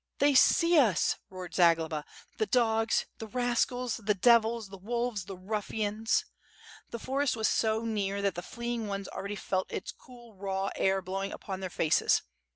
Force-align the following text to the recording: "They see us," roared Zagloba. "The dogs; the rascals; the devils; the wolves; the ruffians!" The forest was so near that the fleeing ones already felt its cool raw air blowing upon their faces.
"They 0.17 0.33
see 0.33 0.79
us," 0.79 1.17
roared 1.29 1.53
Zagloba. 1.53 2.03
"The 2.39 2.47
dogs; 2.47 3.05
the 3.19 3.27
rascals; 3.27 3.97
the 3.97 4.15
devils; 4.15 4.69
the 4.69 4.79
wolves; 4.79 5.25
the 5.25 5.37
ruffians!" 5.37 6.25
The 6.89 6.97
forest 6.97 7.35
was 7.35 7.47
so 7.47 7.83
near 7.85 8.19
that 8.23 8.33
the 8.33 8.41
fleeing 8.41 8.87
ones 8.87 9.07
already 9.07 9.35
felt 9.35 9.71
its 9.71 9.91
cool 9.91 10.33
raw 10.33 10.71
air 10.75 11.03
blowing 11.03 11.31
upon 11.31 11.59
their 11.59 11.69
faces. 11.69 12.23